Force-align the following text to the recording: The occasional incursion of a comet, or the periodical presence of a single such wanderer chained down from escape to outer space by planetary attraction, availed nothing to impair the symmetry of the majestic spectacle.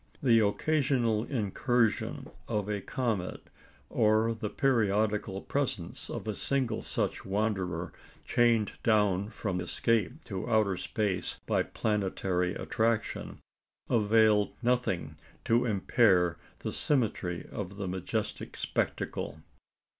The 0.23 0.39
occasional 0.39 1.25
incursion 1.25 2.27
of 2.47 2.67
a 2.67 2.81
comet, 2.81 3.39
or 3.87 4.33
the 4.33 4.49
periodical 4.49 5.41
presence 5.43 6.09
of 6.09 6.27
a 6.27 6.33
single 6.33 6.81
such 6.81 7.23
wanderer 7.23 7.93
chained 8.25 8.71
down 8.83 9.29
from 9.29 9.61
escape 9.61 10.25
to 10.25 10.49
outer 10.49 10.75
space 10.75 11.39
by 11.45 11.61
planetary 11.61 12.55
attraction, 12.55 13.41
availed 13.91 14.53
nothing 14.63 15.17
to 15.45 15.65
impair 15.67 16.39
the 16.61 16.71
symmetry 16.71 17.47
of 17.51 17.77
the 17.77 17.87
majestic 17.87 18.57
spectacle. 18.57 19.39